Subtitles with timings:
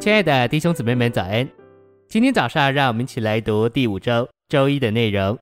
[0.00, 1.46] 亲爱的弟兄姊妹们，早安！
[2.08, 5.36] 今天早上，让我们一起来读第五周周一的内容。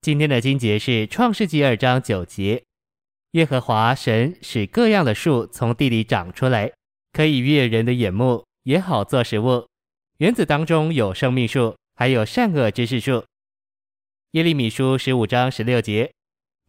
[0.00, 2.62] 今天的经节是创世纪二章九节：
[3.32, 6.70] 耶和华神使各样的树从地里长出来，
[7.12, 9.66] 可以悦人的眼目，也好做食物。
[10.18, 13.24] 园子当中有生命树，还有善恶知识树。
[14.30, 16.12] 耶利米书十五章十六节：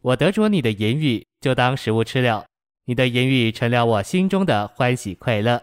[0.02, 2.44] 我得着你的言语，就当食物吃了。
[2.86, 5.62] 你的言语成了我心中的欢喜快乐。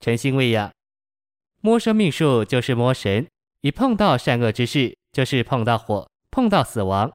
[0.00, 0.70] 诚心喂养，
[1.60, 3.26] 摸生命树就是摸神，
[3.62, 7.12] 一碰到善恶之事，就是碰到火，碰到死亡。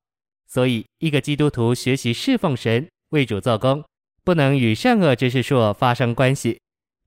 [0.48, 3.84] 所以，一个基督徒学习侍奉神，为主做工，
[4.24, 6.60] 不能与善恶之事树发生关系。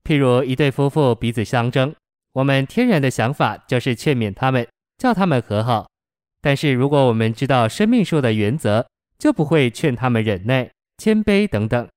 [0.03, 1.93] 譬如一对夫妇彼此相争，
[2.33, 5.87] 我们天然的想法就是劝勉他们，叫他们和好。
[6.41, 8.87] 但是，如果我们知道生命树的原则，
[9.17, 11.87] 就不会劝他们忍耐、谦卑等等。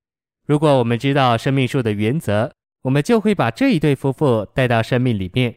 [0.47, 2.53] 如果我们知道生命树的原则，
[2.83, 5.55] 我们就会把这一对夫妇带到生命里面。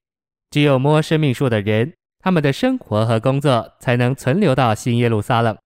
[0.49, 5.57] 只有摸生命树的人，他们的生活和工作才能存留到新耶路撒冷。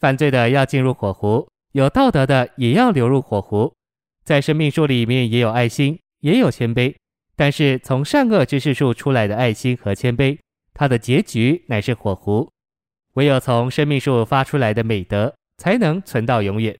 [0.00, 3.74] 犯罪的要进入火湖，有道德的也要流入火湖。
[4.24, 6.94] 在生命树里面也有爱心，也有谦卑，
[7.36, 10.38] 但是从善恶知识树出来的爱心和谦卑，
[10.72, 12.50] 它的结局乃是火湖。
[13.14, 16.76] 唯有从生命树发出来的美德，才能存到永远。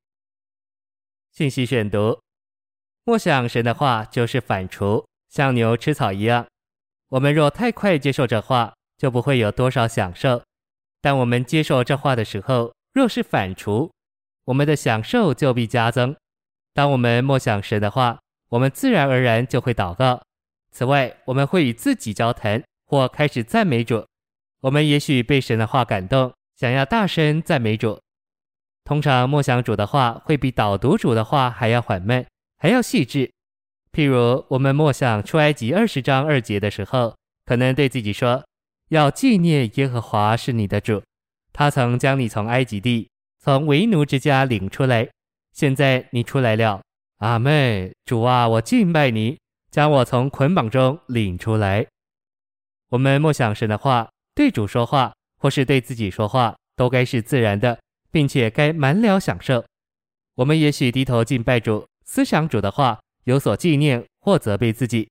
[1.32, 2.23] 信息选读。
[3.06, 6.46] 默想神的话就是反刍，像牛吃草一样。
[7.10, 10.40] 我们若太快接受这话，就不会有多少享受；
[11.02, 13.90] 但我们接受这话的时候，若是反刍，
[14.46, 16.16] 我们的享受就必加增。
[16.72, 20.22] 当我们默想神的话，我们自然而然就会祷告。
[20.72, 24.06] 此外，我们会与自己交谈，或开始赞美主。
[24.62, 28.00] 我们也许被神的话感动，想要大声赞美主。
[28.82, 32.24] 通常默想主的话，会比导读主的话还要缓慢。
[32.64, 33.30] 还要细致，
[33.92, 38.42] 譬如我们默想出埃及二十章二节的时候，可能对自己说
[38.88, 41.02] ：“要纪念耶和华是你的主，
[41.52, 45.06] 他曾将你从埃及地，从为奴之家领出来。
[45.52, 46.80] 现在你出来了，
[47.18, 49.38] 阿妹，主啊，我敬拜你，
[49.70, 51.86] 将我从捆绑中领出来。”
[52.88, 57.78] 我们默想神的话，对主说话或是对自己说话，都该是自然的，
[58.10, 59.62] 并且该满了享受。
[60.36, 61.86] 我们也许低头敬拜主。
[62.04, 65.08] 思想主的话，有所纪念或责备自己。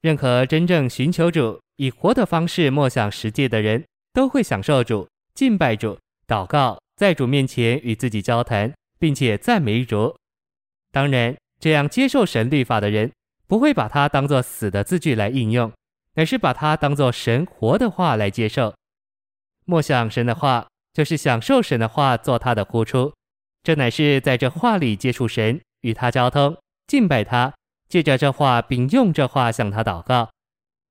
[0.00, 10.14] 任何真正寻求主、以活的方式默想十诫的人，都会享受主、敬拜主、祷告，在主面前与自己交谈，并且赞美主。
[10.92, 13.10] 当然，这样接受神律法的人，
[13.46, 15.72] 不会把它当作死的字句来应用，
[16.14, 18.74] 而是把它当作神活的话来接受。
[19.64, 23.12] 默想神的话，就是享受神的话做他的呼出。
[23.62, 25.58] 这乃是在这话里接触神。
[25.84, 26.56] 与他交通，
[26.86, 27.54] 敬拜他，
[27.88, 30.30] 借着这话，并用这话向他祷告。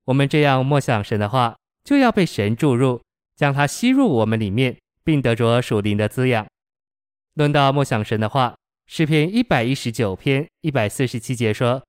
[0.06, 3.02] 我们这样默想神的话，就要被神注入，
[3.36, 6.46] 将它吸入我们里面，并得着属灵的滋养。
[7.34, 8.56] 论到默想神的话，
[8.86, 11.84] 诗篇一百一十九篇一百四十七节说：“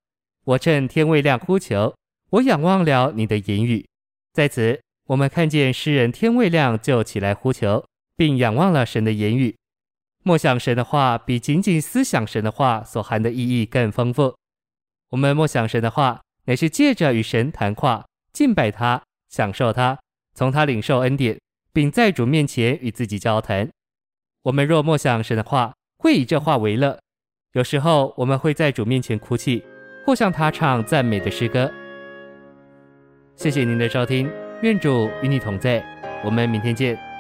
[0.47, 1.95] 我趁天未亮呼求，
[2.31, 3.85] 我仰望了你的言语。”
[4.33, 7.85] 在此，我们看见诗人天未亮就起来呼求，
[8.17, 9.55] 并仰望了神的言语。
[10.27, 14.35] 默想神的话，比仅仅思想神的话所含的意义更丰富。
[15.11, 19.99] 我们默想神的话，乃是借着与神谈话、敬拜他、享受他，
[20.35, 21.39] 从他领受恩典，
[21.75, 23.69] 并在主面前与自己交谈。
[24.45, 26.99] 我们若默想神的话，会以这话为乐。
[27.53, 29.63] 有时候我们会在主面前哭泣，
[30.07, 31.71] 或向他唱赞美的诗歌。
[33.37, 34.31] 谢谢您的收听，
[34.63, 35.85] 愿主与你同在，
[36.25, 37.14] 我们明天见。